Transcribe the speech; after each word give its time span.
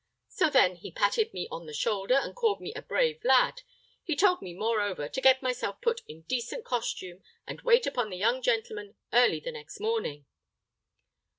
So, 0.29 0.49
then, 0.49 0.77
he 0.77 0.89
patted 0.89 1.31
me 1.31 1.47
on 1.51 1.67
the 1.67 1.75
shoulder, 1.75 2.15
and 2.15 2.35
called 2.35 2.59
me 2.59 2.73
a 2.73 2.81
brave 2.81 3.23
lad. 3.23 3.61
He 4.03 4.15
told 4.15 4.41
me, 4.41 4.51
moreover, 4.55 5.07
to 5.07 5.21
get 5.21 5.43
myself 5.43 5.79
put 5.79 6.01
in 6.07 6.23
decent 6.23 6.65
costume, 6.65 7.21
and 7.45 7.61
wait 7.61 7.85
upon 7.85 8.09
the 8.09 8.17
young 8.17 8.41
gentleman 8.41 8.95
early 9.13 9.39
the 9.39 9.51
next 9.51 9.79
morning." 9.79 10.25